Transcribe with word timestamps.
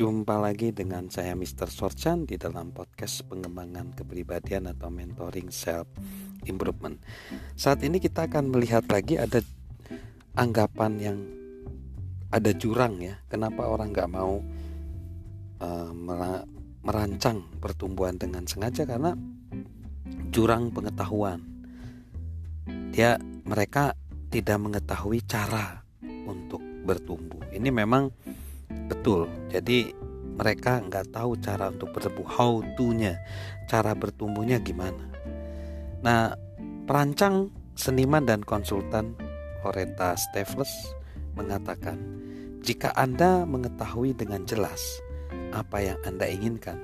Jumpa 0.00 0.40
lagi 0.40 0.72
dengan 0.72 1.12
saya 1.12 1.36
Mr. 1.36 1.68
Sorchan 1.68 2.24
di 2.24 2.40
dalam 2.40 2.72
podcast 2.72 3.20
pengembangan 3.28 3.92
kepribadian 3.92 4.72
atau 4.72 4.88
mentoring 4.88 5.52
self 5.52 5.92
improvement. 6.48 6.96
Saat 7.52 7.84
ini 7.84 8.00
kita 8.00 8.24
akan 8.24 8.48
melihat 8.48 8.88
lagi 8.88 9.20
ada 9.20 9.44
anggapan 10.40 10.92
yang 10.96 11.18
ada 12.32 12.48
jurang 12.56 12.96
ya. 13.04 13.20
Kenapa 13.28 13.68
orang 13.68 13.92
nggak 13.92 14.08
mau 14.08 14.40
uh, 15.60 15.92
merancang 16.80 17.44
pertumbuhan 17.60 18.16
dengan 18.16 18.48
sengaja 18.48 18.88
karena 18.88 19.12
jurang 20.32 20.72
pengetahuan. 20.72 21.44
Dia 22.88 23.20
mereka 23.44 23.92
tidak 24.32 24.64
mengetahui 24.64 25.20
cara 25.28 25.84
untuk 26.24 26.64
bertumbuh. 26.88 27.52
Ini 27.52 27.68
memang 27.68 28.08
betul. 28.90 29.30
Jadi 29.54 29.94
mereka 30.34 30.82
nggak 30.82 31.14
tahu 31.14 31.38
cara 31.38 31.70
untuk 31.70 31.94
bertumbuh, 31.94 32.26
how 32.26 32.58
to-nya, 32.74 33.20
cara 33.70 33.94
bertumbuhnya 33.94 34.58
gimana. 34.58 35.06
Nah, 36.02 36.34
perancang, 36.88 37.52
seniman 37.78 38.26
dan 38.26 38.42
konsultan 38.42 39.14
Loretta 39.62 40.16
Stevens 40.16 40.72
mengatakan, 41.36 42.00
jika 42.64 42.92
Anda 42.96 43.44
mengetahui 43.44 44.16
dengan 44.16 44.44
jelas 44.48 44.80
apa 45.52 45.80
yang 45.84 46.00
Anda 46.08 46.26
inginkan, 46.28 46.76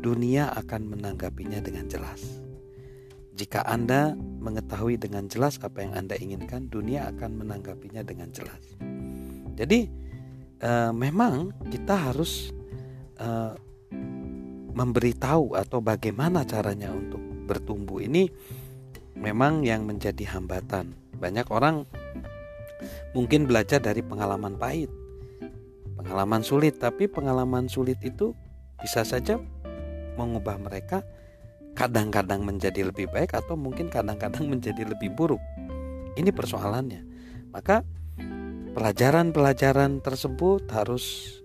dunia 0.00 0.50
akan 0.56 0.96
menanggapinya 0.96 1.60
dengan 1.60 1.86
jelas. 1.86 2.42
Jika 3.36 3.60
Anda 3.68 4.16
mengetahui 4.16 4.96
dengan 4.96 5.28
jelas 5.28 5.60
apa 5.60 5.84
yang 5.84 5.92
Anda 5.92 6.16
inginkan, 6.16 6.72
dunia 6.72 7.12
akan 7.12 7.44
menanggapinya 7.44 8.00
dengan 8.00 8.32
jelas. 8.32 8.64
Jadi, 9.56 10.05
e, 10.60 10.72
memang 10.92 11.52
kita 11.68 11.94
harus 12.10 12.52
e, 13.16 13.28
memberitahu 14.76 15.56
atau 15.56 15.80
bagaimana 15.80 16.44
caranya 16.44 16.92
untuk 16.92 17.20
bertumbuh. 17.48 18.04
Ini 18.04 18.28
memang 19.16 19.64
yang 19.64 19.88
menjadi 19.88 20.36
hambatan. 20.36 20.92
Banyak 21.16 21.48
orang 21.48 21.88
mungkin 23.16 23.48
belajar 23.48 23.80
dari 23.80 24.04
pengalaman 24.04 24.60
pahit, 24.60 24.92
pengalaman 25.96 26.44
sulit, 26.44 26.76
tapi 26.76 27.08
pengalaman 27.08 27.72
sulit 27.72 27.96
itu 28.04 28.36
bisa 28.76 29.00
saja 29.08 29.40
mengubah 30.20 30.60
mereka 30.60 31.00
kadang-kadang 31.76 32.40
menjadi 32.40 32.88
lebih 32.88 33.08
baik 33.12 33.36
atau 33.36 33.56
mungkin 33.56 33.92
kadang-kadang 33.92 34.48
menjadi 34.48 34.84
lebih 34.84 35.12
buruk. 35.12 35.40
Ini 36.16 36.32
persoalannya. 36.32 37.04
Maka 37.52 37.84
pelajaran-pelajaran 38.76 40.04
tersebut 40.04 40.68
harus 40.68 41.40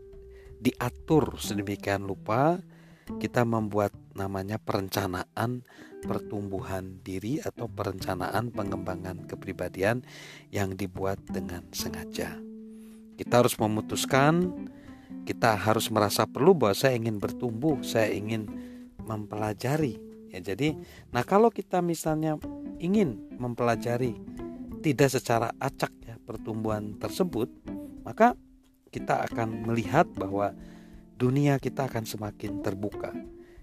diatur 0.60 1.40
sedemikian 1.40 2.04
lupa 2.04 2.60
kita 3.24 3.48
membuat 3.48 3.96
namanya 4.12 4.60
perencanaan 4.60 5.64
pertumbuhan 6.04 7.00
diri 7.00 7.40
atau 7.40 7.72
perencanaan 7.72 8.52
pengembangan 8.52 9.24
kepribadian 9.26 10.04
yang 10.52 10.76
dibuat 10.76 11.24
dengan 11.32 11.64
sengaja. 11.72 12.36
Kita 13.16 13.40
harus 13.40 13.56
memutuskan 13.56 14.68
kita 15.24 15.56
harus 15.56 15.88
merasa 15.88 16.28
perlu 16.28 16.52
bahwa 16.52 16.76
saya 16.76 17.00
ingin 17.00 17.16
bertumbuh, 17.22 17.80
saya 17.86 18.12
ingin 18.12 18.50
mempelajari 19.08 20.12
Ya, 20.32 20.40
jadi, 20.40 20.80
nah 21.12 21.28
kalau 21.28 21.52
kita 21.52 21.84
misalnya 21.84 22.40
ingin 22.80 23.20
mempelajari 23.36 24.16
tidak 24.82 25.14
secara 25.14 25.54
acak 25.62 25.94
ya 26.04 26.18
pertumbuhan 26.18 26.98
tersebut, 26.98 27.48
maka 28.02 28.34
kita 28.90 29.24
akan 29.30 29.70
melihat 29.70 30.10
bahwa 30.18 30.52
dunia 31.16 31.62
kita 31.62 31.86
akan 31.88 32.04
semakin 32.04 32.66
terbuka. 32.66 33.14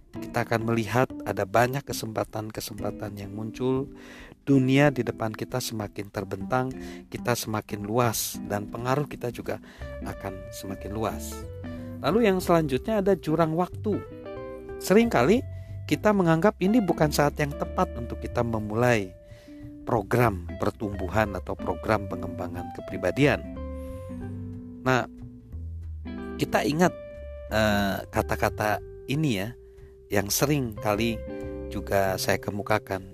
Kita 0.09 0.49
akan 0.49 0.73
melihat 0.73 1.11
ada 1.29 1.45
banyak 1.45 1.85
kesempatan-kesempatan 1.85 3.13
yang 3.21 3.35
muncul. 3.37 3.91
Dunia 4.49 4.89
di 4.89 5.05
depan 5.05 5.37
kita 5.37 5.61
semakin 5.61 6.09
terbentang, 6.09 6.73
kita 7.13 7.37
semakin 7.37 7.85
luas 7.85 8.41
dan 8.49 8.65
pengaruh 8.65 9.05
kita 9.05 9.29
juga 9.29 9.61
akan 10.01 10.33
semakin 10.49 10.91
luas. 10.97 11.37
Lalu 12.01 12.31
yang 12.31 12.41
selanjutnya 12.41 13.05
ada 13.05 13.13
jurang 13.19 13.53
waktu. 13.53 14.01
Seringkali 14.81 15.45
kita 15.85 16.17
menganggap 16.17 16.57
ini 16.63 16.81
bukan 16.81 17.13
saat 17.13 17.37
yang 17.37 17.53
tepat 17.53 17.93
untuk 17.99 18.23
kita 18.25 18.41
memulai 18.41 19.18
program 19.89 20.45
pertumbuhan 20.61 21.33
atau 21.33 21.57
program 21.57 22.05
pengembangan 22.13 22.69
kepribadian. 22.77 23.41
Nah, 24.85 25.09
kita 26.37 26.61
ingat 26.69 26.93
eh, 27.49 28.05
kata-kata 28.13 28.85
ini 29.09 29.41
ya, 29.41 29.49
yang 30.13 30.29
sering 30.29 30.77
kali 30.77 31.17
juga 31.73 32.21
saya 32.21 32.37
kemukakan 32.37 33.09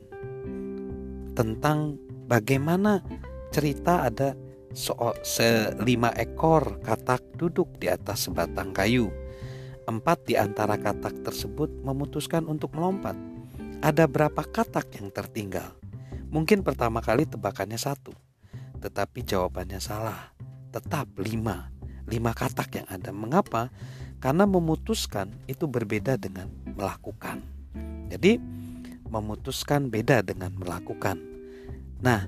tentang 1.38 1.94
bagaimana 2.26 3.06
cerita 3.54 4.10
ada 4.10 4.34
so 4.74 4.94
selima 5.22 6.10
ekor 6.18 6.82
katak 6.82 7.22
duduk 7.38 7.70
di 7.78 7.86
atas 7.86 8.26
sebatang 8.26 8.74
kayu 8.74 9.10
Empat 9.84 10.24
di 10.24 10.32
antara 10.32 10.80
katak 10.80 11.20
tersebut 11.20 11.68
memutuskan 11.84 12.48
untuk 12.48 12.72
melompat. 12.72 13.12
Ada 13.84 14.08
berapa 14.08 14.40
katak 14.40 14.96
yang 14.96 15.12
tertinggal? 15.12 15.76
Mungkin 16.34 16.66
pertama 16.66 16.98
kali 16.98 17.30
tebakannya 17.30 17.78
satu, 17.78 18.10
tetapi 18.82 19.22
jawabannya 19.22 19.78
salah. 19.78 20.34
Tetap 20.74 21.14
lima, 21.22 21.70
lima 22.10 22.34
katak 22.34 22.82
yang 22.82 22.88
ada. 22.90 23.14
Mengapa? 23.14 23.70
Karena 24.18 24.42
memutuskan 24.42 25.30
itu 25.46 25.70
berbeda 25.70 26.18
dengan 26.18 26.50
melakukan. 26.74 27.38
Jadi, 28.10 28.42
memutuskan 29.06 29.94
beda 29.94 30.26
dengan 30.26 30.50
melakukan. 30.58 31.22
Nah, 32.02 32.26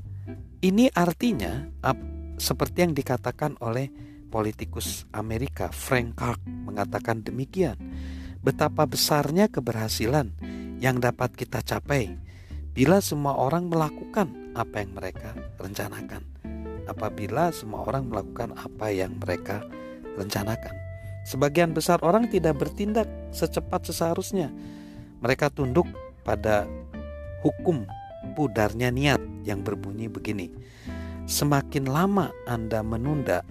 ini 0.63 0.87
artinya 0.95 1.67
seperti 2.39 2.87
yang 2.87 2.95
dikatakan 2.95 3.59
oleh 3.59 3.91
politikus 4.31 5.03
Amerika 5.11 5.75
Frank 5.75 6.15
Clark 6.15 6.47
mengatakan 6.47 7.27
demikian. 7.27 7.75
Betapa 8.39 8.87
besarnya 8.87 9.51
keberhasilan 9.51 10.31
yang 10.79 11.03
dapat 11.03 11.35
kita 11.35 11.59
capai 11.67 12.26
bila 12.77 13.01
semua 13.01 13.33
orang 13.41 13.73
melakukan 13.73 14.53
apa 14.53 14.85
yang 14.85 14.93
mereka 14.93 15.33
rencanakan. 15.57 16.21
Apabila 16.85 17.49
semua 17.49 17.89
orang 17.89 18.13
melakukan 18.13 18.53
apa 18.53 18.93
yang 18.93 19.17
mereka 19.17 19.65
rencanakan. 20.21 20.77
Sebagian 21.25 21.73
besar 21.73 21.99
orang 22.05 22.29
tidak 22.29 22.61
bertindak 22.61 23.09
secepat 23.33 23.89
seharusnya. 23.89 24.53
Mereka 25.25 25.51
tunduk 25.51 25.89
pada 26.23 26.69
hukum 27.41 27.89
pudarnya 28.37 28.93
niat 28.93 29.25
yang 29.49 29.65
berbunyi 29.65 30.13
begini. 30.13 30.53
Semakin 31.25 31.89
lama 31.89 32.31
Anda 32.45 32.85
menunda 32.85 33.43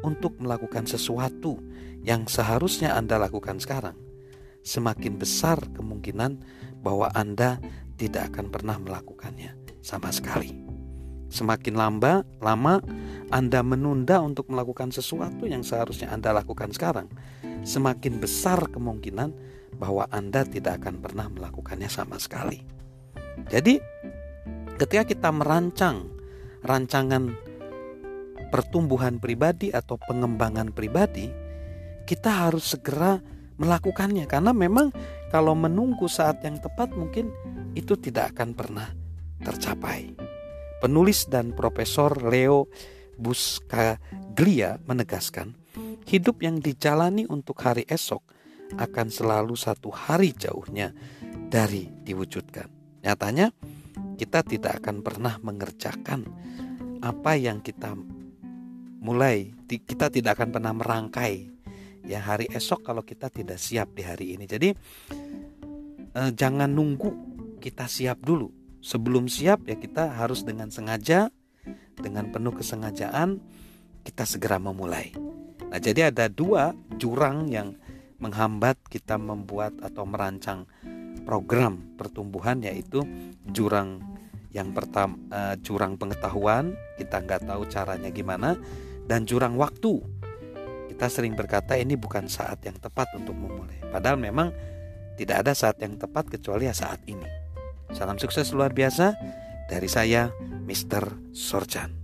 untuk 0.00 0.40
melakukan 0.40 0.88
sesuatu 0.88 1.60
yang 2.00 2.26
seharusnya 2.26 2.96
Anda 2.96 3.20
lakukan 3.20 3.60
sekarang, 3.60 3.94
semakin 4.62 5.16
besar 5.16 5.58
kemungkinan 5.72 6.40
bahwa 6.80 7.12
Anda 7.12 7.60
tidak 8.00 8.32
akan 8.34 8.48
pernah 8.48 8.76
melakukannya 8.80 9.56
sama 9.84 10.08
sekali. 10.12 10.56
Semakin 11.30 11.78
lama, 11.78 12.26
lama 12.42 12.82
Anda 13.30 13.62
menunda 13.62 14.18
untuk 14.18 14.50
melakukan 14.50 14.90
sesuatu 14.90 15.46
yang 15.46 15.62
seharusnya 15.62 16.10
Anda 16.10 16.34
lakukan 16.34 16.74
sekarang, 16.74 17.06
semakin 17.62 18.18
besar 18.18 18.66
kemungkinan 18.72 19.30
bahwa 19.78 20.10
Anda 20.10 20.42
tidak 20.42 20.82
akan 20.82 20.98
pernah 20.98 21.30
melakukannya 21.30 21.86
sama 21.86 22.18
sekali. 22.18 22.58
Jadi, 23.46 23.78
ketika 24.76 25.06
kita 25.06 25.30
merancang 25.30 26.10
rancangan 26.66 27.30
pertumbuhan 28.50 29.22
pribadi 29.22 29.70
atau 29.70 29.96
pengembangan 29.96 30.74
pribadi, 30.74 31.30
kita 32.04 32.50
harus 32.50 32.74
segera 32.74 33.22
melakukannya 33.60 34.24
karena 34.24 34.56
memang 34.56 34.88
kalau 35.28 35.52
menunggu 35.52 36.08
saat 36.08 36.40
yang 36.40 36.56
tepat 36.56 36.96
mungkin 36.96 37.28
itu 37.76 37.94
tidak 38.00 38.34
akan 38.34 38.56
pernah 38.56 38.88
tercapai. 39.44 40.16
Penulis 40.80 41.28
dan 41.28 41.52
Profesor 41.52 42.16
Leo 42.24 42.72
Buscaglia 43.20 44.80
menegaskan, 44.88 45.52
hidup 46.08 46.40
yang 46.40 46.56
dijalani 46.56 47.28
untuk 47.28 47.60
hari 47.60 47.84
esok 47.84 48.24
akan 48.80 49.12
selalu 49.12 49.52
satu 49.60 49.92
hari 49.92 50.32
jauhnya 50.32 50.96
dari 51.52 51.84
diwujudkan. 52.00 52.72
Nyatanya, 53.04 53.52
kita 54.16 54.40
tidak 54.40 54.80
akan 54.80 55.04
pernah 55.04 55.36
mengerjakan 55.44 56.24
apa 57.04 57.36
yang 57.36 57.60
kita 57.60 57.92
mulai 59.00 59.52
kita 59.64 60.12
tidak 60.12 60.36
akan 60.36 60.52
pernah 60.52 60.72
merangkai 60.76 61.59
ya 62.10 62.18
hari 62.18 62.50
esok 62.50 62.82
kalau 62.82 63.06
kita 63.06 63.30
tidak 63.30 63.62
siap 63.62 63.94
di 63.94 64.02
hari 64.02 64.34
ini. 64.34 64.50
Jadi 64.50 64.74
eh, 66.18 66.30
jangan 66.34 66.66
nunggu 66.66 67.10
kita 67.62 67.86
siap 67.86 68.18
dulu. 68.26 68.50
Sebelum 68.82 69.30
siap 69.30 69.62
ya 69.70 69.78
kita 69.78 70.10
harus 70.18 70.42
dengan 70.42 70.74
sengaja 70.74 71.30
dengan 71.94 72.34
penuh 72.34 72.56
kesengajaan 72.58 73.38
kita 74.02 74.26
segera 74.26 74.58
memulai. 74.58 75.14
Nah, 75.70 75.78
jadi 75.78 76.10
ada 76.10 76.26
dua 76.26 76.74
jurang 76.98 77.46
yang 77.46 77.78
menghambat 78.18 78.80
kita 78.90 79.20
membuat 79.20 79.78
atau 79.84 80.02
merancang 80.02 80.66
program 81.22 81.94
pertumbuhan 81.94 82.58
yaitu 82.64 83.04
jurang 83.52 84.02
yang 84.50 84.74
pertama 84.74 85.14
uh, 85.30 85.54
jurang 85.62 85.94
pengetahuan 85.94 86.74
kita 86.98 87.22
nggak 87.22 87.46
tahu 87.46 87.62
caranya 87.70 88.10
gimana 88.10 88.58
dan 89.06 89.24
jurang 89.24 89.54
waktu 89.54 90.02
kita 91.00 91.08
sering 91.08 91.32
berkata 91.32 91.80
ini 91.80 91.96
bukan 91.96 92.28
saat 92.28 92.60
yang 92.60 92.76
tepat 92.76 93.08
untuk 93.16 93.32
memulai 93.32 93.80
padahal 93.88 94.20
memang 94.20 94.52
tidak 95.16 95.48
ada 95.48 95.56
saat 95.56 95.80
yang 95.80 95.96
tepat 95.96 96.28
kecuali 96.28 96.68
saat 96.76 97.00
ini 97.08 97.24
salam 97.96 98.20
sukses 98.20 98.52
luar 98.52 98.76
biasa 98.76 99.16
dari 99.72 99.88
saya 99.88 100.28
Mr. 100.68 101.32
Sorjan 101.32 101.99